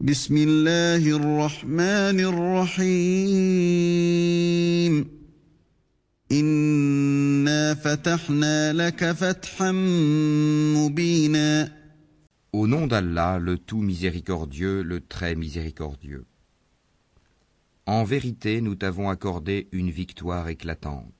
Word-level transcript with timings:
بسم 0.00 0.36
الله 0.36 1.16
الرحمن 1.16 2.20
الرحيم 2.20 3.66
إنا 6.32 7.74
فتحنا 7.74 8.72
لك 8.72 9.12
فتحا 9.12 9.72
مبينا 10.76 11.76
Au 12.52 12.66
nom 12.66 12.86
d'Allah, 12.86 13.38
le 13.38 13.58
tout 13.58 13.82
miséricordieux, 13.82 14.82
le 14.82 15.00
très 15.00 15.34
miséricordieux. 15.34 16.24
En 17.86 18.04
vérité, 18.04 18.60
nous 18.62 18.74
t'avons 18.74 19.10
accordé 19.10 19.68
une 19.72 19.90
victoire 19.90 20.48
éclatante. 20.48 21.19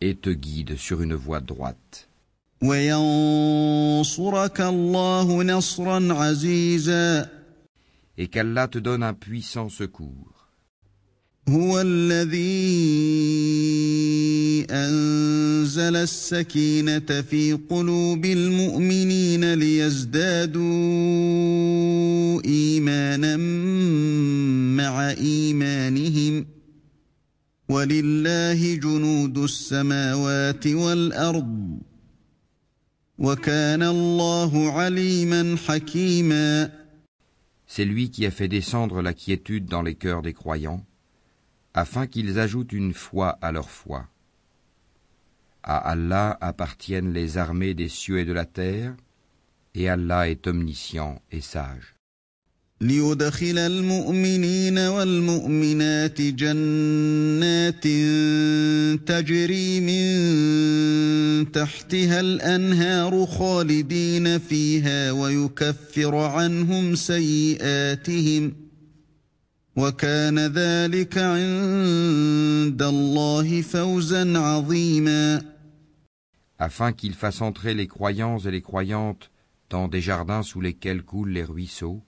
et 0.00 0.14
te 0.14 0.30
guide 0.30 0.76
sur 0.76 1.00
une 1.02 1.14
voie 1.14 1.40
droite. 1.40 2.08
وينصرك 2.62 4.60
الله 4.60 5.42
نصرا 5.42 6.14
عزيزا 6.14 7.28
Et 8.18 8.28
qu'Allah 8.28 8.66
te 8.68 8.78
donne 8.78 9.02
un 9.02 9.12
puissant 9.14 9.68
secours. 9.68 10.36
هو 11.48 11.80
الذي 11.80 12.36
أنزل 14.70 15.96
السكينة 15.96 17.20
في 17.30 17.58
قلوب 17.70 18.24
المؤمنين 18.24 19.54
ليزدادوا 19.54 20.62
ولله 27.70 28.74
جنود 28.74 29.38
السماوات 29.38 30.66
والأرض 30.66 31.78
وكان 33.18 33.82
الله 33.82 34.72
عليما 34.72 35.56
حكيما 35.56 36.70
C'est 37.66 37.84
lui 37.84 38.10
qui 38.10 38.24
a 38.24 38.30
fait 38.30 38.46
descendre 38.48 39.02
la 39.02 39.12
quiétude 39.12 39.66
dans 39.66 39.82
les 39.82 39.96
cœurs 39.96 40.22
des 40.22 40.32
croyants, 40.32 40.86
afin 41.74 42.06
qu'ils 42.06 42.38
ajoutent 42.38 42.72
une 42.72 42.94
foi 42.94 43.30
à 43.42 43.50
leur 43.50 43.70
foi. 43.70 44.06
À 45.64 45.76
Allah 45.78 46.38
appartiennent 46.40 47.12
les 47.12 47.38
armées 47.38 47.74
des 47.74 47.88
cieux 47.88 48.20
et 48.20 48.24
de 48.24 48.32
la 48.32 48.44
terre, 48.46 48.94
et 49.74 49.88
Allah 49.88 50.28
est 50.28 50.46
omniscient 50.46 51.20
et 51.32 51.40
sage. 51.40 51.96
ليدخل 52.81 53.57
المؤمنين 53.57 54.77
والمؤمنات 54.77 56.21
جنات 56.21 57.83
تجري 59.05 59.79
من 59.79 61.51
تحتها 61.51 62.19
الأنهار 62.19 63.25
خالدين 63.25 64.39
فيها 64.39 65.11
ويكفر 65.11 66.15
عنهم 66.15 66.95
سيئاتهم 66.95 68.53
وكان 69.75 70.39
ذلك 70.39 71.17
عند 71.17 72.81
الله 72.81 73.61
فوزا 73.61 74.37
عظيما. 74.39 75.41
Afin 76.57 76.93
qu'il 76.93 77.13
fasse 77.13 77.41
entrer 77.41 77.73
les 77.73 77.87
croyants 77.87 78.39
et 78.39 78.51
les 78.51 78.61
croyantes 78.61 79.31
dans 79.69 79.87
des 79.87 80.01
jardins 80.01 80.43
sous 80.43 80.61
lesquels 80.61 81.03
coulent 81.03 81.31
les 81.31 81.43
ruisseaux, 81.43 82.03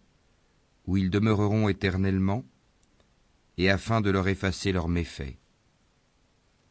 où 0.86 0.96
ils 0.96 1.10
demeureront 1.10 1.68
éternellement, 1.68 2.44
et 3.58 3.70
afin 3.70 4.00
de 4.00 4.10
leur 4.10 4.28
effacer 4.28 4.72
leurs 4.72 4.88
méfaits. 4.88 5.36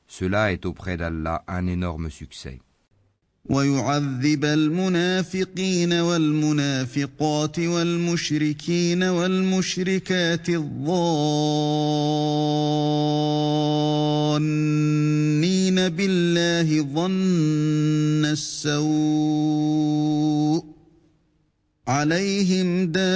Cela 0.08 0.52
est 0.54 0.66
auprès 0.66 0.98
d'Allah 0.98 1.44
un 1.48 1.68
énorme 1.68 2.10
succès. 2.10 2.60
ويعذب 3.50 4.46
المنافقين 4.46 5.94
والمنافقات 5.94 7.60
والمشركين 7.60 9.04
والمشركات 9.04 10.50
الظانين 10.50 11.40
بالله 15.90 16.82
ظن 16.82 18.26
السوء 18.26 19.61
عليهم 21.88 22.92
دائرة 22.92 23.08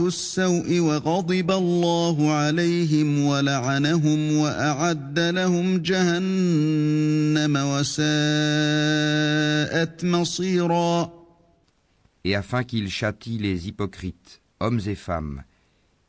السوء 0.00 0.78
وغضب 0.78 1.50
الله 1.50 2.32
عليهم 2.32 3.24
ولعنهم 3.24 4.36
وأعد 4.36 5.18
لهم 5.18 5.78
جهنم 5.78 7.56
وساءت 7.56 8.04
مصيرا 10.04 11.18
Et 12.24 12.34
afin 12.34 12.64
qu'il 12.64 12.90
châtie 12.90 13.38
les 13.38 13.68
hypocrites, 13.68 14.42
hommes 14.60 14.80
et 14.86 14.96
femmes, 14.96 15.44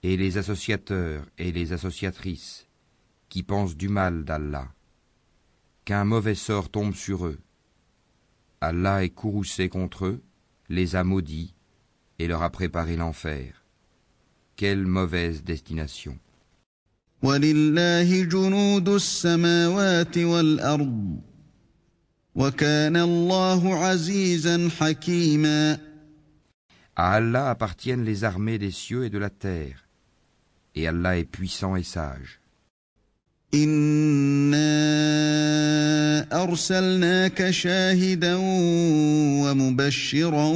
et 0.04 0.18
les 0.18 0.38
associateurs 0.38 1.24
et 1.38 1.54
les 1.54 1.72
associatrices, 1.72 2.68
qui 3.30 3.44
pensent 3.44 3.78
du 3.78 3.88
mal 3.88 4.26
d'Allah, 4.26 4.68
qu'un 5.86 6.04
mauvais 6.04 6.36
sort 6.36 6.70
tombe 6.70 6.94
sur 6.94 7.26
eux, 7.28 7.40
Allah 8.65 9.05
est 9.05 9.11
courroucé 9.11 9.69
contre 9.69 10.07
eux, 10.07 10.23
les 10.69 10.97
a 10.97 11.05
maudits 11.05 11.55
et 12.19 12.27
leur 12.27 12.43
a 12.43 12.51
préparé 12.51 12.97
l'enfer. 12.97 13.65
Quelle 14.57 14.87
mauvaise 14.87 15.43
destination. 15.43 16.19
À 26.97 27.13
Allah 27.15 27.51
appartiennent 27.51 28.05
les 28.05 28.25
armées 28.25 28.59
des 28.59 28.71
cieux 28.71 29.05
et 29.05 29.11
de 29.11 29.19
la 29.19 29.31
terre, 29.31 29.89
et 30.75 30.87
Allah 30.87 31.19
est 31.19 31.25
puissant 31.25 31.77
et 31.77 31.83
sage. 31.83 32.41
إنا 33.55 34.75
أرسلناك 36.43 37.51
شاهدا 37.51 38.35
ومبشرا 39.45 40.53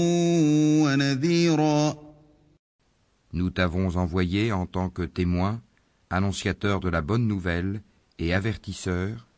ونذيرا. 0.83 2.09
Nous 3.33 3.51
t'avons 3.51 3.97
envoyé 3.97 4.53
en 4.53 4.67
tant 4.67 4.89
que 4.89 5.03
témoin, 5.03 5.61
annonciateur 6.11 6.81
de 6.81 6.89
la 6.89 7.03
bonne 7.03 7.27
nouvelle 7.29 7.83
et 8.19 8.35
avertisseur, 8.35 9.29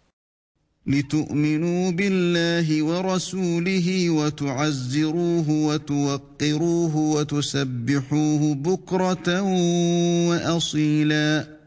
لتؤمنوا 0.86 1.90
بالله 1.90 2.82
ورسوله 2.82 4.10
وتعزروه 4.10 5.50
وتوقروه 5.50 6.96
وتسبحوه 6.96 8.54
بكرة 8.54 9.42
وأصيلا. 10.28 11.59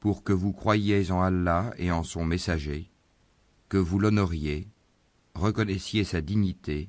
pour 0.00 0.22
que 0.22 0.32
vous 0.32 0.52
croyiez 0.52 1.10
en 1.10 1.22
Allah 1.22 1.72
et 1.78 1.90
en 1.90 2.02
son 2.02 2.24
messager, 2.24 2.90
que 3.68 3.76
vous 3.76 3.98
l'honoriez, 3.98 4.68
reconnaissiez 5.34 6.04
sa 6.04 6.20
dignité 6.20 6.88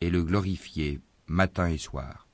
et 0.00 0.10
le 0.10 0.22
glorifiez 0.24 1.00
matin 1.26 1.68
et 1.68 1.78
soir. 1.78 2.26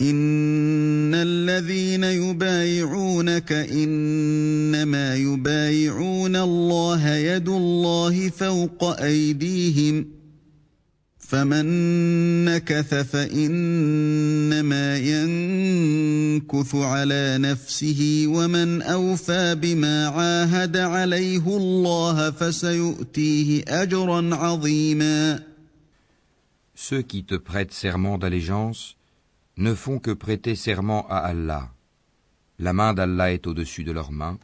إن 0.00 1.14
الذين 1.14 2.04
يبايعونك 2.04 3.52
إنما 3.52 5.16
يبايعون 5.16 6.36
الله 6.36 7.14
يد 7.14 7.48
الله 7.48 8.28
فوق 8.28 8.84
أيديهم 8.84 10.06
فمن 11.32 11.64
نكث 12.44 12.94
فإنما 12.94 14.98
ينكث 14.98 16.74
على 16.74 17.38
نفسه 17.38 18.24
ومن 18.28 18.82
أوفى 18.82 19.54
بما 19.54 20.06
عاهد 20.06 20.76
عليه 20.76 21.56
الله 21.56 22.30
فسيؤتيه 22.30 23.64
أجرا 23.68 24.34
عظيما 24.34 25.42
Ceux 26.74 27.02
qui 27.02 27.24
te 27.24 27.34
prêtent 27.34 27.74
serment 27.74 28.18
d'allégeance 28.18 28.96
ne 29.58 29.74
font 29.74 29.98
que 29.98 30.12
prêter 30.12 30.54
serment 30.54 31.06
à 31.08 31.18
Allah. 31.18 31.70
La 32.58 32.72
main 32.72 32.94
d'Allah 32.94 33.32
est 33.32 33.46
au-dessus 33.46 33.84
de 33.84 33.92
leurs 33.92 34.12
mains. 34.12 34.38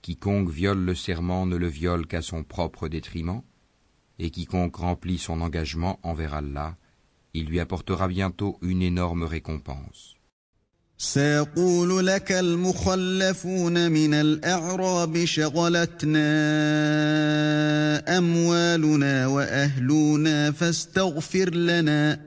Quiconque 0.00 0.48
viole 0.48 0.78
le 0.78 0.94
serment 0.94 1.46
ne 1.46 1.56
le 1.56 1.66
viole 1.66 2.06
qu'à 2.06 2.22
son 2.22 2.44
propre 2.44 2.88
détriment, 2.88 3.42
et 4.18 4.30
quiconque 4.30 4.76
remplit 4.76 5.18
son 5.18 5.40
engagement 5.40 5.98
envers 6.02 6.34
Allah 6.34 6.76
il 7.34 7.46
lui 7.46 7.60
apportera 7.60 8.08
bientôt 8.08 8.58
une 8.62 8.82
énorme 8.82 9.24
récompense. 9.24 10.14
سيقول 10.98 12.06
لك 12.06 12.32
المخلفون 12.32 13.92
من 13.92 14.14
الأعراب 14.14 15.24
شغلتنا 15.24 16.18
أموالنا 18.18 19.26
وأهلنا 19.26 20.50
فاستغفر 20.50 21.54
لنا 21.54 22.20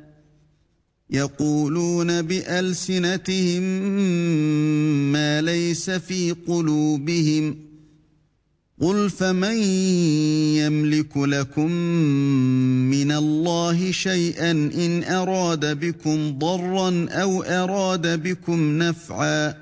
يقولون 1.10 2.22
بألسنتهم 2.22 3.64
ما 5.12 5.42
ليس 5.42 5.90
في 5.90 6.32
قلوبهم ۖ 6.32 7.71
قل 8.82 9.10
فمن 9.10 9.58
يملك 10.58 11.18
لكم 11.18 11.72
من 12.92 13.12
الله 13.12 13.92
شيئا 13.92 14.52
ان 14.52 15.04
اراد 15.04 15.80
بكم 15.80 16.40
ضرا 16.40 17.08
او 17.10 17.44
اراد 17.44 18.24
بكم 18.24 18.78
نفعا 18.78 19.54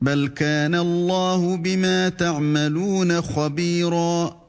بل 0.00 0.28
كان 0.28 0.74
الله 0.74 1.56
بما 1.56 2.08
تعملون 2.08 3.22
خبيرا 3.22 4.42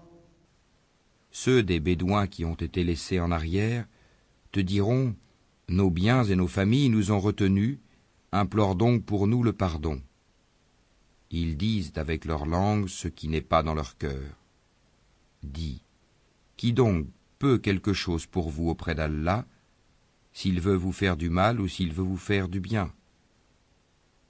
Ceux 1.35 1.63
des 1.63 1.79
Bédouins 1.79 2.27
qui 2.27 2.45
ont 2.45 2.53
été 2.53 2.83
laissés 2.83 3.19
en 3.19 3.31
arrière 3.31 3.85
te 4.51 4.59
diront 4.59 5.15
Nos 5.69 5.89
biens 5.89 6.23
et 6.23 6.35
nos 6.35 6.47
familles 6.47 6.89
nous 6.89 7.11
ont 7.11 7.19
retenus, 7.19 7.79
implore 8.31 8.75
donc 8.75 9.05
pour 9.05 9.27
nous 9.27 9.41
le 9.43 9.53
pardon. 9.53 10.01
Ils 11.31 11.57
disent 11.57 11.93
avec 11.95 12.25
leur 12.25 12.45
langue 12.45 12.87
ce 12.87 13.07
qui 13.07 13.27
n'est 13.27 13.41
pas 13.41 13.63
dans 13.63 13.73
leur 13.73 13.97
cœur. 13.97 14.37
Dis, 15.41 15.81
qui 16.57 16.73
donc 16.73 17.07
peut 17.39 17.57
quelque 17.57 17.93
chose 17.93 18.25
pour 18.25 18.49
vous 18.49 18.69
auprès 18.69 18.95
d'Allah, 18.95 19.45
s'il 20.31 20.61
veut 20.61 20.75
vous 20.75 20.91
faire 20.91 21.17
du 21.17 21.29
mal 21.29 21.59
ou 21.59 21.67
s'il 21.67 21.91
veut 21.93 22.03
vous 22.03 22.17
faire 22.17 22.47
du 22.49 22.59
bien 22.59 22.91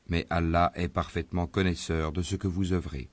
Mais 0.08 0.26
Allah 0.30 0.72
est 0.76 0.90
parfaitement 0.90 1.48
connaisseur 1.48 2.12
de 2.12 2.22
ce 2.22 2.36
que 2.36 2.48
vous 2.48 2.74
œuvrez. 2.74 3.10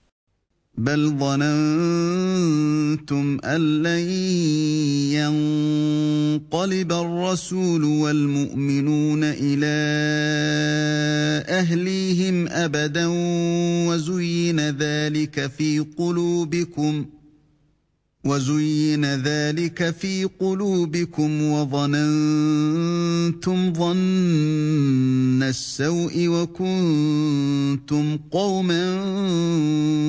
ظننتم 2.88 3.38
أن 3.44 3.82
لن 3.82 4.08
ينقلب 6.40 6.92
الرسول 6.92 7.84
والمؤمنون 7.84 9.24
إلى 9.24 9.66
أهليهم 11.60 12.48
أبدا 12.48 13.06
وزين 13.88 14.60
ذلك 14.60 15.46
في 15.46 15.80
قلوبكم ۖ 17.04 17.20
وزين 18.24 19.04
ذلك 19.04 19.90
في 19.90 20.24
قلوبكم 20.24 21.42
وظننتم 21.42 22.52
ظن 23.72 25.42
السوء 25.42 26.28
وكنتم 26.28 28.18
قوما 28.30 28.96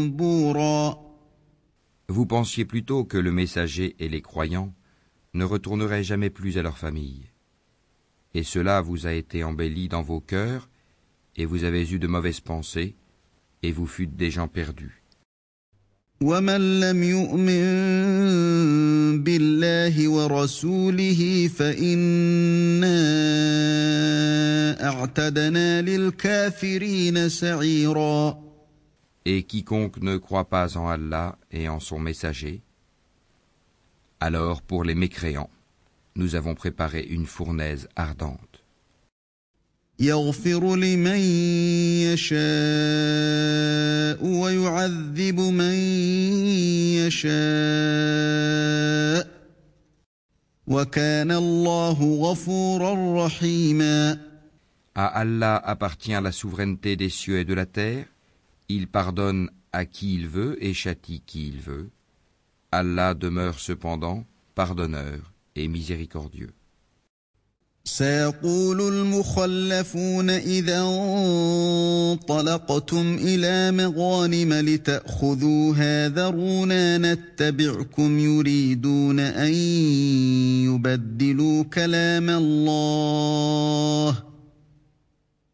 بورا 0.08 1.02
Vous 2.10 2.26
pensiez 2.26 2.66
plutôt 2.66 3.06
que 3.06 3.18
le 3.18 3.32
messager 3.32 3.96
et 4.00 4.10
les 4.10 4.22
croyants 4.22 4.74
ne 5.34 5.46
retourneraient 5.46 6.04
jamais 6.04 6.30
plus 6.30 6.58
à 6.58 6.62
leur 6.62 6.78
famille. 6.78 7.30
Et 8.34 8.44
cela 8.44 8.82
vous 8.82 9.08
a 9.08 9.14
été 9.14 9.46
embelli 9.46 9.88
dans 9.88 10.02
vos 10.02 10.20
cœurs, 10.20 10.68
et 11.36 11.46
vous 11.46 11.64
avez 11.64 11.92
eu 11.92 12.00
de 12.00 12.08
mauvaises 12.08 12.40
pensées, 12.40 12.96
et 13.64 13.72
vous 13.72 13.88
fûtes 13.88 14.16
des 14.16 14.32
gens 14.32 14.48
perdus. 14.48 15.02
ومن 16.22 16.80
لم 16.80 17.04
يؤمن 17.04 17.64
بالله 19.24 20.08
ورسوله 20.08 21.50
فإنا 21.56 22.98
أعتدنا 24.90 25.82
للكافرين 25.82 27.30
سعيرا 27.30 28.52
Et 29.26 29.44
quiconque 29.44 29.98
ne 30.02 30.18
croit 30.18 30.50
pas 30.50 30.78
en 30.78 30.88
Allah 30.88 31.38
et 31.52 31.70
en 31.70 31.80
son 31.80 32.00
messager, 32.00 32.62
alors 34.20 34.62
pour 34.64 34.84
les 34.84 34.96
mécréants, 34.96 35.50
nous 36.16 36.36
avons 36.36 36.56
préparé 36.56 37.02
une 37.02 37.26
fournaise 37.26 37.88
ardente. 37.96 38.55
يغفر 40.02 40.76
لمن 40.76 41.20
يشاء 42.10 42.42
ويعذب 44.26 45.40
من 45.40 45.74
يشاء 47.06 47.32
وكان 50.68 51.32
الله 51.32 52.16
غفورا 52.16 53.26
رحيما 53.26 54.32
À 54.94 55.06
Allah 55.06 55.56
appartient 55.56 56.20
la 56.22 56.34
souveraineté 56.34 56.98
des 56.98 57.08
cieux 57.10 57.40
et 57.40 57.46
de 57.46 57.54
la 57.54 57.66
terre. 57.66 58.06
Il 58.68 58.88
pardonne 58.88 59.50
à 59.72 59.86
qui 59.86 60.16
il 60.16 60.28
veut 60.28 60.62
et 60.62 60.74
châtie 60.74 61.22
qui 61.26 61.48
il 61.48 61.62
veut. 61.62 61.90
Allah 62.74 63.14
demeure 63.14 63.60
cependant 63.60 64.26
pardonneur 64.54 65.32
et 65.56 65.70
miséricordieux. 65.70 66.52
سيقول 67.89 68.81
المخلفون 68.81 70.31
إذا 70.31 70.81
انطلقتم 72.13 73.19
إلى 73.21 73.73
مغانم 73.73 74.53
لتأخذوها 74.53 76.09
ذرونا 76.09 76.99
نتبعكم 76.99 78.19
يريدون 78.19 79.21
أن 79.21 79.53
يبدلوا 80.65 81.63
كلام 81.63 82.31
الله 82.31 84.23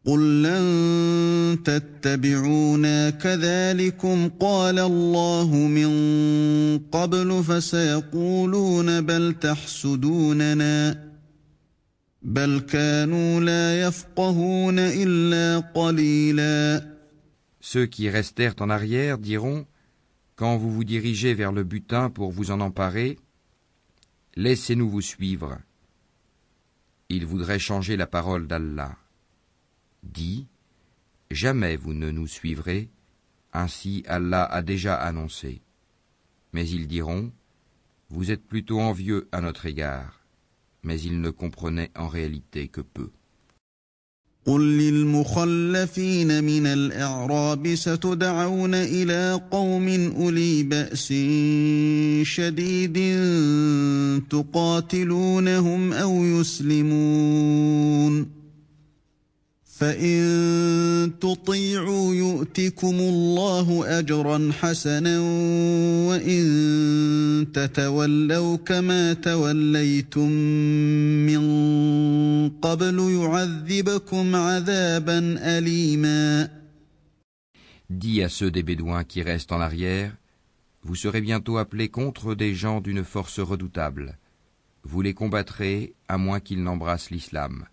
قل 0.05 0.43
لن 0.43 1.57
تتبعونا 1.65 3.09
كذلكم 3.09 4.29
قال 4.39 4.79
الله 4.79 5.55
من 5.55 5.89
قبل 6.91 7.43
فسيقولون 7.43 9.01
بل 9.01 9.35
تحسدوننا 9.41 11.12
Ceux 17.59 17.85
qui 17.85 18.09
restèrent 18.09 18.55
en 18.59 18.69
arrière 18.69 19.17
diront 19.17 19.67
Quand 20.35 20.55
vous 20.55 20.71
vous 20.71 20.85
dirigez 20.85 21.33
vers 21.33 21.51
le 21.51 21.65
butin 21.65 22.09
pour 22.09 22.31
vous 22.31 22.51
en 22.51 22.61
emparer, 22.61 23.19
laissez-nous 24.35 24.89
vous 24.89 25.01
suivre. 25.01 25.57
Ils 27.09 27.25
voudraient 27.25 27.59
changer 27.59 27.97
la 27.97 28.07
parole 28.07 28.47
d'Allah. 28.47 28.95
Dis 30.03 30.47
Jamais 31.29 31.75
vous 31.75 31.93
ne 31.93 32.09
nous 32.09 32.27
suivrez, 32.27 32.89
ainsi 33.51 34.03
Allah 34.07 34.45
a 34.45 34.61
déjà 34.61 34.95
annoncé. 34.95 35.61
Mais 36.53 36.69
ils 36.69 36.87
diront 36.87 37.33
Vous 38.09 38.31
êtes 38.31 38.47
plutôt 38.47 38.79
envieux 38.79 39.27
à 39.33 39.41
notre 39.41 39.65
égard 39.65 40.22
mais 40.82 41.00
il 41.00 41.20
ne 41.20 41.30
comprenait 41.30 41.90
en 41.96 42.08
réalité 42.08 42.68
que 42.68 42.80
peu. 42.80 43.10
قل 44.48 44.60
للمخلفين 44.60 46.44
من 46.44 46.66
الأعراب 46.66 47.74
ستدعون 47.74 48.74
إلى 48.74 49.40
قوم 49.50 49.88
أولي 50.16 50.62
بأس 50.62 51.06
شديد 52.22 52.98
تقاتلونهم 54.30 55.92
أو 55.92 56.24
يسلمون 56.24 58.26
فإن 59.82 61.12
تطيعوا 61.20 62.14
يؤتكم 62.14 62.96
الله 62.98 63.98
أجرا 63.98 64.52
حسنا 64.52 65.20
وإن 66.08 67.46
تتولوا 67.54 68.56
كما 68.56 69.12
توليتم 69.12 70.30
من 71.30 71.42
قبل 72.48 72.98
يعذبكم 72.98 74.36
عذابا 74.36 75.18
أليما 75.58 76.50
Dis 77.90 78.22
à 78.22 78.28
ceux 78.28 78.50
des 78.50 78.62
Bédouins 78.62 79.04
qui 79.04 79.22
restent 79.22 79.52
en 79.52 79.60
arrière, 79.60 80.14
vous 80.82 80.94
serez 80.94 81.22
bientôt 81.22 81.56
appelés 81.56 81.88
contre 81.88 82.34
des 82.34 82.54
gens 82.54 82.82
d'une 82.82 83.02
force 83.02 83.40
redoutable. 83.40 84.18
Vous 84.82 85.00
les 85.00 85.14
combattrez 85.14 85.94
à 86.06 86.18
moins 86.18 86.40
qu'ils 86.40 86.62
n'embrassent 86.62 87.10
l'islam. 87.10 87.64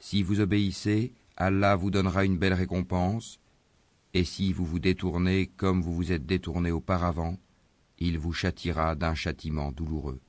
Si 0.00 0.22
vous 0.22 0.40
obéissez, 0.40 1.12
Allah 1.37 1.75
vous 1.75 1.91
donnera 1.91 2.25
une 2.25 2.37
belle 2.37 2.53
récompense, 2.53 3.39
et 4.13 4.23
si 4.23 4.53
vous 4.53 4.65
vous 4.65 4.79
détournez 4.79 5.47
comme 5.57 5.81
vous 5.81 5.93
vous 5.95 6.11
êtes 6.11 6.25
détourné 6.25 6.71
auparavant, 6.71 7.37
il 7.99 8.17
vous 8.19 8.33
châtira 8.33 8.95
d'un 8.95 9.15
châtiment 9.15 9.71
douloureux. 9.71 10.19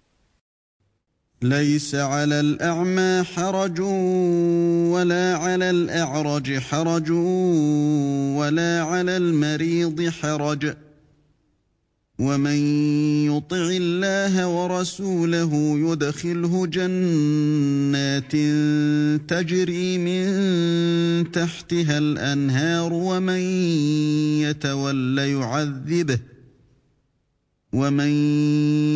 ومن 12.19 12.57
يطع 13.27 13.67
الله 13.71 14.47
ورسوله 14.47 15.53
يدخله 15.79 16.67
جنات 16.67 18.33
تجري 19.29 19.99
من 19.99 21.33
تحتها 21.33 21.99
الأنهار 21.99 22.93
ومن 22.93 23.41
يتول 24.47 25.19
يعذبه 25.19 26.19
ومن 27.73 28.11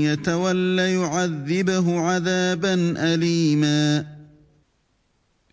يتول 0.02 0.78
يعذبه 0.78 2.00
عذابا 2.00 2.74
اليما 3.14 4.18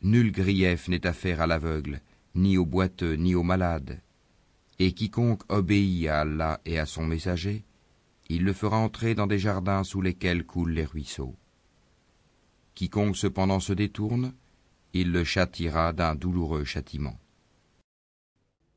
Nul 0.04 0.32
grief 0.32 0.88
n'est 0.88 1.08
à 1.08 1.14
faire 1.14 1.42
à 1.42 1.48
l'aveugle, 1.48 2.00
ni 2.36 2.60
au 2.60 2.66
boiteux, 2.68 3.16
ni 3.16 3.34
au 3.34 3.42
malade. 3.42 4.05
Et 4.79 4.93
quiconque 4.93 5.43
obéit 5.49 6.09
à 6.09 6.21
Allah 6.21 6.61
et 6.65 6.79
à 6.79 6.87
son 6.87 7.05
messager, 7.05 7.65
il 8.29 8.45
le 8.45 8.53
fera 8.53 8.79
entrer 8.79 9.15
dans 9.15 9.27
des 9.27 9.39
jardins 9.39 9.85
sous 9.85 10.01
lesquels 10.01 10.45
coulent 10.45 10.73
les 10.73 10.85
ruisseaux. 10.85 11.35
Quiconque 12.75 13.17
cependant 13.17 13.61
se 13.61 13.73
détourne, 13.73 14.33
il 14.95 15.13
le 15.13 15.25
châtira 15.25 15.93
d'un 15.93 16.15
douloureux 16.15 16.65
châtiment. 16.65 17.19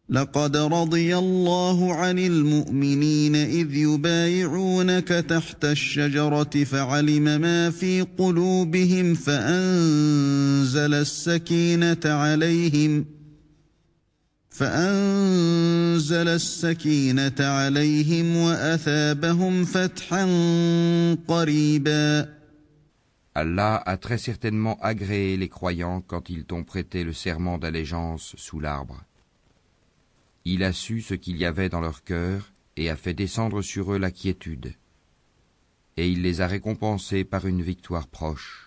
لقد 0.09 0.57
رضي 0.57 1.17
الله 1.17 1.93
عن 1.93 2.19
المؤمنين 2.19 3.35
إذ 3.35 3.75
يبايعونك 3.75 5.07
تحت 5.07 5.65
الشجرة 5.65 6.63
فعلم 6.63 7.23
ما 7.23 7.69
في 7.69 8.01
قلوبهم 8.01 9.13
فأنزل 9.13 10.93
السكينة 10.93 12.00
عليهم 12.05 13.05
فأنزل 14.57 16.27
السكينة 16.27 17.35
عليهم 17.39 18.38
وأثابهم 18.38 19.65
فتحا 19.65 20.25
قريبا 21.27 22.33
Allah 23.35 23.81
a 23.88 23.97
très 23.97 24.19
certainement 24.19 24.77
agréé 24.79 25.38
les 25.38 25.50
croyants 25.50 26.01
quand 26.01 26.29
ils 26.29 26.45
t'ont 26.45 26.63
prêté 26.63 27.03
le 27.03 27.13
serment 27.13 27.57
d'allégeance 27.57 28.35
sous 28.38 28.59
l'arbre. 28.59 29.03
Il 30.45 30.63
a 30.63 30.71
su 30.71 31.01
ce 31.01 31.15
qu'il 31.15 31.38
y 31.38 31.45
avait 31.45 31.69
dans 31.69 31.81
leur 31.81 32.03
cœur 32.03 32.53
et 32.77 32.91
a 32.91 32.95
fait 32.95 33.15
descendre 33.15 33.63
sur 33.63 33.93
eux 33.93 33.97
la 33.97 34.12
quiétude. 34.12 34.75
Et 35.97 36.07
il 36.09 36.21
les 36.21 36.41
a 36.41 36.47
récompensés 36.47 37.23
par 37.23 37.47
une 37.47 37.63
victoire 37.63 38.07
proche. 38.07 38.66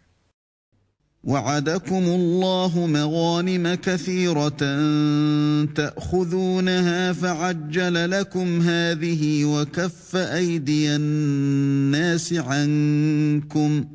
وعدكم 1.23 2.03
الله 2.03 2.87
مغانم 2.87 3.73
كثيرة 3.73 4.57
تأخذونها 5.75 7.13
فعجل 7.13 8.11
لكم 8.11 8.61
هذه 8.61 9.45
وكف 9.45 10.15
أيدي 10.15 10.95
الناس 10.95 12.33
عنكم 12.33 13.85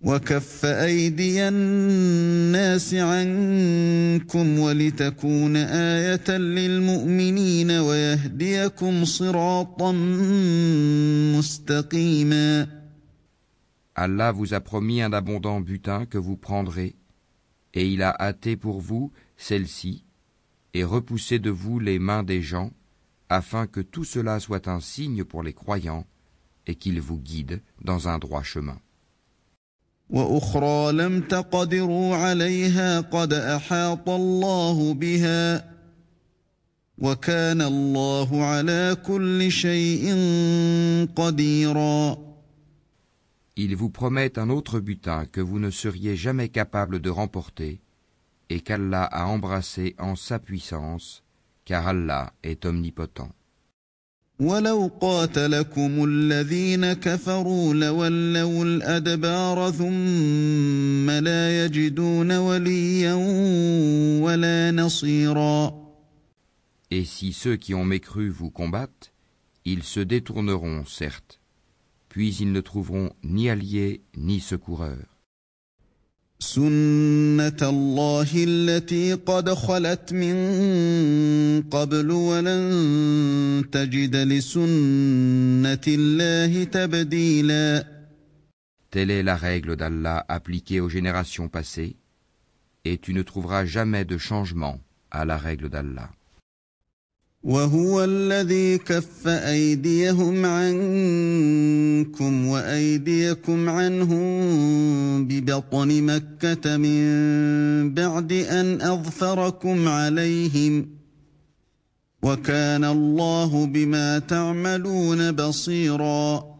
وكف 0.00 0.64
أيدي 0.64 1.48
الناس 1.48 2.94
عنكم 2.94 4.58
ولتكون 4.58 5.56
آية 5.56 6.30
للمؤمنين 6.38 7.70
ويهديكم 7.70 9.04
صراطا 9.04 9.92
مستقيما 11.38 12.77
Allah 14.00 14.30
vous 14.30 14.54
a 14.54 14.60
promis 14.60 15.02
un 15.02 15.12
abondant 15.12 15.60
butin 15.60 16.06
que 16.06 16.18
vous 16.18 16.36
prendrez, 16.36 16.94
et 17.74 17.88
il 17.88 18.04
a 18.04 18.14
hâté 18.20 18.56
pour 18.56 18.80
vous 18.80 19.10
celle-ci, 19.36 20.04
et 20.72 20.84
repoussé 20.84 21.40
de 21.40 21.50
vous 21.50 21.80
les 21.80 21.98
mains 21.98 22.22
des 22.22 22.40
gens, 22.40 22.70
afin 23.28 23.66
que 23.66 23.80
tout 23.80 24.04
cela 24.04 24.38
soit 24.38 24.68
un 24.68 24.78
signe 24.78 25.24
pour 25.24 25.42
les 25.42 25.52
croyants, 25.52 26.06
et 26.68 26.76
qu'il 26.76 27.00
vous 27.00 27.18
guide 27.18 27.60
dans 27.82 28.06
un 28.06 28.20
droit 28.20 28.44
chemin. 28.44 28.78
Il 43.60 43.74
vous 43.74 43.90
promet 43.90 44.38
un 44.38 44.50
autre 44.50 44.78
butin 44.78 45.26
que 45.26 45.40
vous 45.40 45.58
ne 45.58 45.70
seriez 45.72 46.14
jamais 46.14 46.48
capable 46.48 47.00
de 47.00 47.10
remporter 47.10 47.80
et 48.50 48.60
qu'Allah 48.60 49.02
a 49.02 49.26
embrassé 49.26 49.96
en 49.98 50.14
sa 50.14 50.38
puissance, 50.38 51.24
car 51.64 51.88
Allah 51.88 52.32
est 52.44 52.64
omnipotent. 52.64 53.32
Et 66.90 67.04
si 67.04 67.32
ceux 67.32 67.56
qui 67.56 67.74
ont 67.74 67.84
mécru 67.84 68.28
vous 68.30 68.50
combattent, 68.50 69.12
ils 69.64 69.82
se 69.82 69.98
détourneront, 69.98 70.84
certes, 70.84 71.40
puis 72.08 72.34
ils 72.40 72.52
ne 72.52 72.60
trouveront 72.60 73.10
ni 73.22 73.50
alliés 73.50 74.02
ni 74.16 74.40
secoureurs. 74.40 75.18
Telle 88.90 89.10
est 89.10 89.22
la 89.22 89.36
règle 89.36 89.76
d'Allah 89.76 90.24
appliquée 90.28 90.80
aux 90.80 90.88
générations 90.88 91.48
passées, 91.48 91.96
et 92.84 92.98
tu 92.98 93.12
ne 93.14 93.22
trouveras 93.22 93.64
jamais 93.64 94.04
de 94.04 94.16
changement 94.16 94.80
à 95.10 95.24
la 95.24 95.36
règle 95.36 95.68
d'Allah. 95.68 96.10
وهو 97.47 98.03
الذي 98.03 98.77
كف 98.77 99.27
أيديهم 99.27 100.45
عنكم 100.45 102.47
وأيديكم 102.47 103.69
عنهم 103.69 105.27
ببطن 105.27 106.03
مكة 106.03 106.77
من 106.77 107.93
بعد 107.93 108.31
أن 108.31 108.81
أظفركم 108.81 109.87
عليهم 109.87 110.89
وكان 112.23 112.83
الله 112.83 113.65
بما 113.65 114.19
تعملون 114.19 115.31
بصيرا 115.31 116.53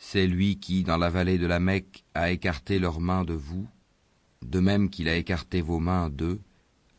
C'est 0.00 0.26
lui 0.26 0.58
qui, 0.58 0.84
dans 0.84 0.96
la 0.96 1.10
vallée 1.10 1.38
de 1.38 1.46
la 1.46 1.60
Mecque, 1.60 2.04
a 2.14 2.30
écarté 2.30 2.78
leurs 2.78 3.00
mains 3.00 3.24
de 3.24 3.34
vous, 3.34 3.66
de 4.42 4.60
même 4.60 4.88
qu'il 4.88 5.08
a 5.08 5.16
écarté 5.16 5.60
vos 5.60 5.80
mains 5.80 6.08
d'eux, 6.08 6.38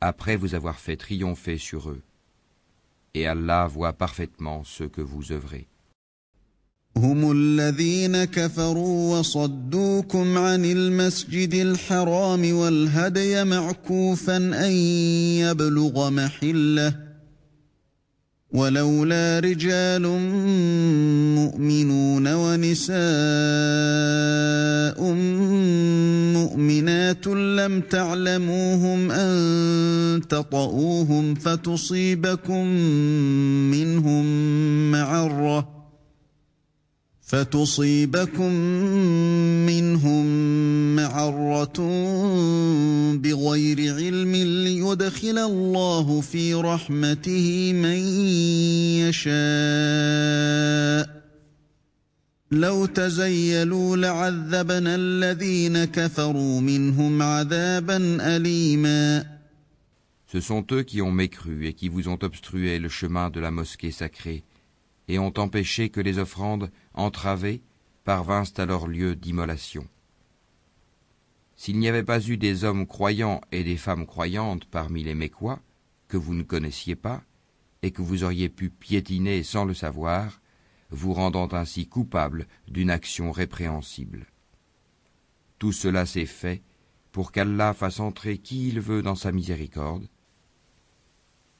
après 0.02 0.36
vous 0.36 0.54
avoir 0.54 0.78
fait 0.78 0.98
triompher 0.98 1.58
sur 1.58 1.90
eux 1.90 2.02
et 3.14 3.28
Allah 3.28 3.68
voit 3.68 3.94
parfaitement 3.94 4.64
ce 4.64 4.84
que 4.84 5.02
vous 5.02 5.32
œuvrez. 5.32 5.68
هم 6.98 7.32
الذين 7.32 8.24
كفروا 8.26 9.20
وصدوكم 9.20 10.38
عن 10.38 10.66
المسجد 10.66 11.54
الحرام 11.54 12.54
والهدي 12.54 13.44
معكوفا 13.44 14.38
أن 14.38 14.72
يبلغ 15.42 16.10
محله 16.10 17.03
ولولا 18.55 19.39
رجال 19.39 20.03
مؤمنون 21.35 22.27
ونساء 22.35 22.95
مؤمنات 26.33 27.27
لم 27.27 27.81
تعلموهم 27.81 29.11
أن 29.11 29.35
تطئوهم 30.29 31.35
فتصيبكم 31.35 32.67
منهم 33.75 34.25
معرة 34.91 35.75
فتصيبكم 37.23 38.53
منهم 39.67 40.27
معرة 41.24 41.80
بغير 43.24 43.96
علم 43.96 44.36
ليدخل 44.66 45.38
الله 45.38 46.22
في 46.22 46.54
رحمته 46.54 47.74
من 47.74 48.00
يشاء 49.04 49.30
لو 52.52 52.86
تزيلوا 52.86 53.98
لعذبنا 53.98 54.96
الذين 54.96 55.86
كفروا 55.86 56.62
منهم 56.62 57.22
عذابا 57.22 57.98
أليما 58.36 59.26
Ce 60.32 60.40
sont 60.42 60.64
eux 60.72 60.84
qui 60.84 61.02
ont 61.02 61.12
mécru 61.12 61.66
et 61.66 61.74
qui 61.74 61.90
vous 61.90 62.08
ont 62.08 62.20
obstrué 62.22 62.78
le 62.78 62.90
chemin 62.90 63.32
de 63.32 63.40
la 63.40 63.50
mosquée 63.50 63.92
sacrée 63.92 64.44
et 65.08 65.18
ont 65.18 65.34
empêché 65.38 65.90
que 65.90 66.02
les 66.02 66.20
offrandes 66.20 66.70
entravées 66.94 67.62
parvinssent 68.04 68.60
à 68.60 68.68
leur 68.68 68.88
lieu 68.88 69.16
d'immolation. 69.16 69.86
S'il 71.57 71.79
n'y 71.79 71.89
avait 71.89 72.03
pas 72.03 72.21
eu 72.21 72.37
des 72.37 72.65
hommes 72.65 72.87
croyants 72.87 73.41
et 73.53 73.65
des 73.65 73.77
femmes 73.77 74.07
croyantes 74.07 74.65
parmi 74.65 75.05
les 75.05 75.15
Mécois, 75.15 75.61
que 76.09 76.17
vous 76.17 76.35
ne 76.35 76.43
connaissiez 76.43 76.97
pas, 76.97 77.23
et 77.83 77.91
que 77.91 78.03
vous 78.03 78.25
auriez 78.25 78.49
pu 78.49 78.71
piétiner 78.71 79.43
sans 79.43 79.65
le 79.65 79.75
savoir, 79.75 80.41
vous 80.91 81.13
rendant 81.13 81.49
ainsi 81.53 81.87
coupable 81.87 82.47
d'une 82.69 82.91
action 82.91 83.31
répréhensible. 83.33 84.27
Tout 85.59 85.73
cela 85.73 86.07
s'est 86.07 86.27
fait 86.27 86.63
pour 87.13 87.31
qu'Allah 87.31 87.75
fasse 87.75 88.01
entrer 88.01 88.39
qui 88.39 88.69
il 88.69 88.81
veut 88.81 89.03
dans 89.03 89.15
sa 89.15 89.33
miséricorde, 89.33 90.09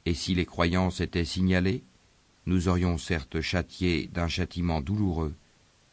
et 0.07 0.15
si 0.15 0.35
les 0.35 0.45
croyances 0.45 1.01
étaient 1.01 1.25
signalées, 1.25 1.85
nous 2.47 2.69
aurions 2.69 2.99
certes 2.99 3.41
châtié 3.41 4.09
d'un 4.09 4.29
châtiment 4.29 4.83
douloureux 4.83 5.35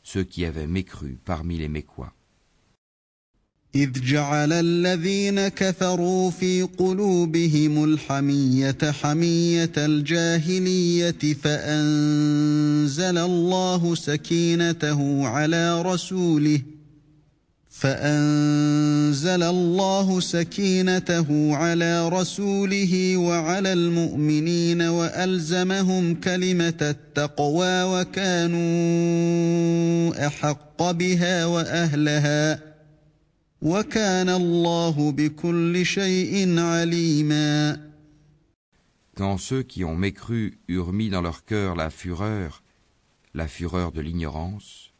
ceux 0.03 0.23
qui 0.23 0.45
avaient 0.45 0.67
mécru 0.67 1.17
parmi 1.23 1.57
les 1.57 1.69
Mécois. 1.69 2.13
إذ 3.75 3.89
جعل 4.05 4.53
الذين 4.53 5.47
كفروا 5.47 6.31
في 6.31 6.61
قلوبهم 6.61 7.83
الحمية 7.83 8.77
حمية 8.83 9.71
الجاهلية 9.77 11.33
فأنزل 11.43 13.17
الله 13.17 13.95
سكينته 13.95 15.27
على 15.27 15.81
رسوله 15.81 16.61
فأنزل 17.69 19.43
الله 19.43 20.19
سكينته 20.19 21.55
على 21.55 22.09
رسوله 22.09 23.17
وعلى 23.17 23.73
المؤمنين 23.73 24.81
وألزمهم 24.81 26.15
كلمة 26.15 26.73
التقوى 26.81 27.83
وكانوا 27.83 28.61
أحق 30.27 30.91
بها 30.91 31.45
وأهلها 31.45 32.70
Quand 39.15 39.37
ceux 39.37 39.61
qui 39.61 39.83
ont 39.85 39.95
mécru 39.95 40.57
eurent 40.67 40.93
mis 40.93 41.09
dans 41.09 41.21
leur 41.21 41.45
cœur 41.45 41.75
la 41.75 41.91
fureur, 41.91 42.63
la 43.35 43.47
fureur 43.47 43.91
de 43.91 44.01
l'ignorance, 44.01 44.91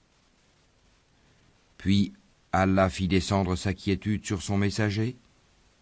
puis 1.80 2.14
Allah 2.52 2.92
fit 2.92 3.08
descendre 3.08 3.56
sa 3.56 3.74
quiétude 3.74 4.28
sur 4.28 4.44
son 4.44 4.58
messager, 4.58 5.16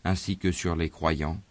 ainsi 0.06 0.38
que 0.38 0.54
sur 0.54 0.78
les 0.78 0.90
croyants, 0.90 1.42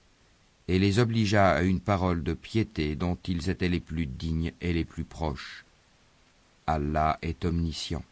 et 0.67 0.79
les 0.79 0.99
obligea 0.99 1.51
à 1.51 1.61
une 1.61 1.81
parole 1.81 2.23
de 2.23 2.33
piété 2.33 2.97
dont 2.97 3.19
ils 3.27 3.51
étaient 3.51 3.69
les 3.69 3.81
plus 3.81 4.07
dignes 4.07 4.53
et 4.63 4.73
les 4.73 4.87
plus 4.87 5.05
proches. 5.05 5.67
Allah 6.67 7.19
est 7.21 7.45
omniscient. 7.45 8.03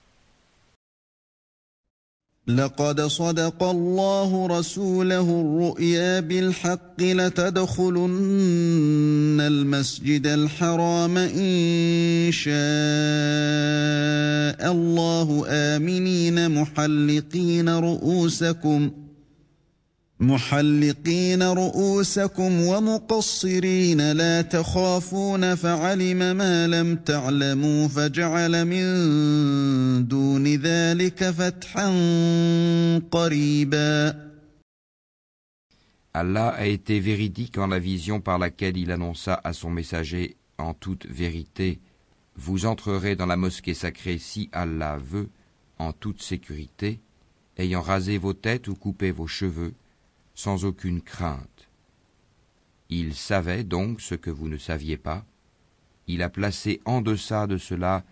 لقد 2.48 3.00
صدق 3.00 3.62
الله 3.62 4.46
رسوله 4.46 5.20
الرؤيا 5.20 6.20
بالحق 6.20 7.00
لتدخلن 7.00 8.10
المسجد 9.40 10.26
الحرام 10.26 11.18
إن 11.18 12.30
شاء 12.32 12.56
الله. 14.72 15.44
آمنين 15.48 16.50
محلقين 16.50 17.68
رؤوسكم 17.68 18.90
محلقين 20.20 21.42
رؤوسكم 21.42 22.60
ومقصرين. 22.60 24.12
لا 24.12 24.42
تخافون 24.42 25.54
فعلم 25.54 26.36
ما 26.36 26.66
لم 26.66 26.96
تعلموا 26.96 27.88
فجعل 27.88 28.64
من 28.64 28.84
دون 30.08 30.46
ذلك 30.54 30.75
Allah 36.14 36.48
a 36.48 36.66
été 36.66 37.00
véridique 37.00 37.58
en 37.58 37.66
la 37.66 37.78
vision 37.78 38.20
par 38.20 38.38
laquelle 38.38 38.76
il 38.76 38.90
annonça 38.90 39.40
à 39.44 39.52
son 39.52 39.70
messager 39.70 40.36
en 40.58 40.72
toute 40.72 41.06
vérité 41.06 41.78
Vous 42.36 42.66
entrerez 42.66 43.16
dans 43.16 43.26
la 43.26 43.36
mosquée 43.36 43.74
sacrée 43.74 44.18
si 44.18 44.48
Allah 44.52 44.96
veut, 44.96 45.28
en 45.78 45.92
toute 45.92 46.22
sécurité, 46.22 47.00
ayant 47.58 47.82
rasé 47.82 48.18
vos 48.18 48.32
têtes 48.32 48.68
ou 48.68 48.74
coupé 48.74 49.10
vos 49.10 49.26
cheveux, 49.26 49.74
sans 50.34 50.64
aucune 50.64 51.02
crainte. 51.02 51.68
Il 52.88 53.14
savait 53.14 53.64
donc 53.64 54.00
ce 54.00 54.14
que 54.14 54.30
vous 54.30 54.48
ne 54.48 54.58
saviez 54.58 54.96
pas. 54.96 55.24
Il 56.06 56.22
a 56.22 56.28
placé 56.28 56.80
en 56.84 57.00
deçà 57.00 57.46
de 57.46 57.58
cela 57.58 58.04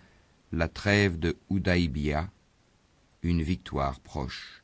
la 0.53 0.69
trêve 0.69 1.19
de 1.19 1.37
Udaibia, 1.51 2.29
une 3.25 3.43
victoire 3.43 4.01
proche. 4.01 4.63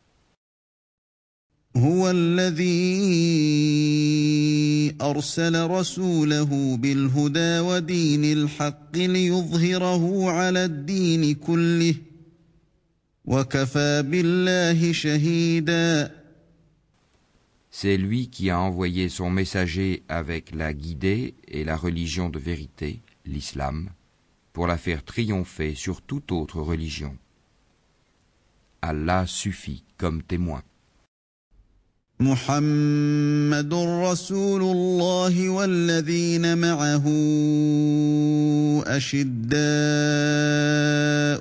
C'est 17.71 17.97
lui 17.97 18.29
qui 18.29 18.51
a 18.51 18.61
envoyé 18.61 19.09
son 19.09 19.31
messager 19.31 20.03
avec 20.09 20.53
la 20.53 20.75
guidée 20.75 21.35
et 21.47 21.63
la 21.63 21.77
religion 21.77 22.29
de 22.29 22.41
vérité, 22.41 23.01
l'islam, 23.25 23.91
pour 24.53 24.67
la 24.67 24.77
faire 24.77 25.05
triompher 25.05 25.77
sur 25.77 26.03
toute 26.03 26.33
autre 26.33 26.61
religion. 26.61 27.17
Allah 28.83 29.27
suffit 29.27 29.83
comme 29.99 30.23
témoin. 30.23 30.63
محمد 32.21 33.75
رسول 34.05 34.63
الله 34.63 35.49
والذين 35.49 36.59
معه 36.59 37.05
اشداء 38.87 39.61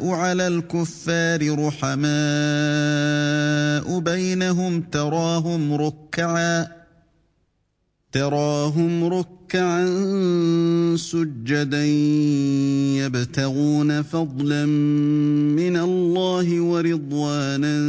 على 0.10 0.47
الكفار 0.47 1.67
رحماء 1.67 2.10
بينهم 3.99 4.82
تراهم 4.82 5.73
ركعا 5.73 6.79
تراهم 8.12 9.04
ركعا 9.04 9.86
سجدا 10.95 11.86
يبتغون 13.06 14.02
فضلا 14.02 14.65
من 15.56 15.78
الله 15.78 16.62
ورضوانا 16.62 17.80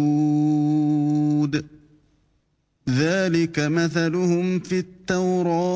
ذلك 2.89 3.59
مثلهم 3.59 4.59
في 4.59 4.79
التوراة. 4.79 5.67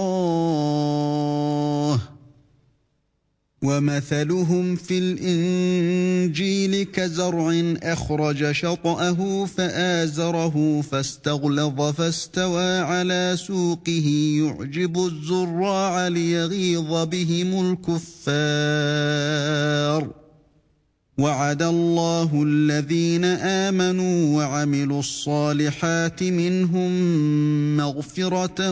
ومثلهم 3.64 4.76
في 4.76 4.98
الإنجيل 4.98 6.84
كزرع 6.84 7.76
أخرج 7.84 8.52
شطأه 8.52 9.46
فآزره 9.46 10.82
فاستغلظ 10.82 11.82
فاستوى 11.82 12.80
على 12.80 13.34
سوقه 13.38 14.36
يعجب 14.38 15.06
الزراع 15.06 16.08
ليغيظ 16.08 17.08
بهم 17.08 17.78
الكفار. 18.32 19.42
وعد 21.18 21.62
الله 21.62 22.44
الذين 22.44 23.26
آمنوا 23.26 24.38
وعملوا 24.38 25.00
الصالحات 25.00 26.24
منهم 26.24 26.92
مغفرة 27.78 28.72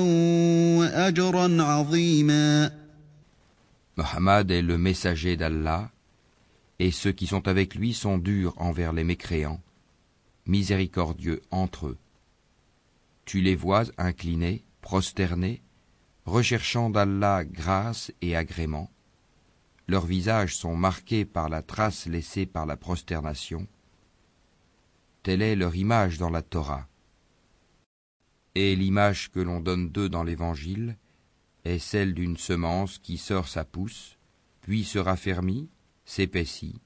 وأجرا 0.80 1.64
عظيما. 1.64 2.79
Mohammed 4.00 4.50
est 4.50 4.62
le 4.62 4.78
messager 4.78 5.36
d'Allah, 5.36 5.92
et 6.80 6.90
ceux 6.90 7.12
qui 7.12 7.28
sont 7.28 7.50
avec 7.50 7.76
lui 7.76 7.94
sont 7.94 8.18
durs 8.18 8.54
envers 8.56 8.94
les 8.94 9.04
mécréants, 9.04 9.62
miséricordieux 10.46 11.42
entre 11.52 11.88
eux. 11.88 11.98
Tu 13.26 13.42
les 13.42 13.58
vois 13.58 13.84
inclinés, 13.98 14.64
prosternés, 14.80 15.62
recherchant 16.26 16.90
d'Allah 16.90 17.44
grâce 17.44 18.14
et 18.22 18.38
agrément. 18.38 18.90
Leurs 19.90 20.06
visages 20.06 20.56
sont 20.56 20.78
marqués 20.78 21.26
par 21.26 21.50
la 21.50 21.62
trace 21.62 22.06
laissée 22.06 22.46
par 22.46 22.66
la 22.66 22.78
prosternation. 22.78 23.68
Telle 25.24 25.42
est 25.42 25.58
leur 25.58 25.76
image 25.76 26.18
dans 26.18 26.30
la 26.30 26.42
Torah. 26.42 26.88
Et 28.56 28.78
l'image 28.78 29.30
que 29.30 29.42
l'on 29.42 29.60
donne 29.60 29.90
d'eux 29.90 30.08
dans 30.08 30.24
l'Évangile, 30.24 30.96
est 31.66 31.80
celle 31.80 32.14
d'une 32.14 32.38
semence 32.38 32.98
qui 32.98 33.18
sort 33.18 33.48
sa 33.48 33.66
pousse, 33.66 34.18
puis 34.62 34.84
se 34.84 35.00
raffermit, 35.00 35.70
s'épaissit, 36.06 36.82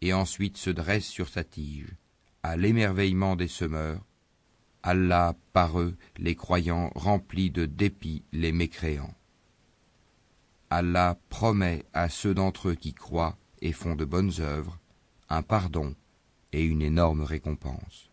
et 0.00 0.12
ensuite 0.12 0.56
se 0.56 0.70
dresse 0.70 1.06
sur 1.06 1.28
sa 1.28 1.44
tige, 1.44 1.94
à 2.42 2.56
l'émerveillement 2.56 3.36
des 3.36 3.48
semeurs, 3.48 4.04
Allah 4.82 5.36
par 5.52 5.80
eux, 5.80 5.96
les 6.16 6.34
croyants, 6.34 6.90
remplit 6.94 7.50
de 7.50 7.66
dépit 7.66 8.24
les 8.32 8.52
mécréants. 8.52 9.14
Allah 10.70 11.18
promet 11.28 11.84
à 11.92 12.08
ceux 12.08 12.34
d'entre 12.34 12.70
eux 12.70 12.74
qui 12.74 12.94
croient 12.94 13.36
et 13.60 13.72
font 13.72 13.96
de 13.96 14.04
bonnes 14.04 14.32
œuvres 14.40 14.78
un 15.28 15.42
pardon 15.42 15.94
et 16.52 16.62
une 16.64 16.82
énorme 16.82 17.22
récompense. 17.22 18.07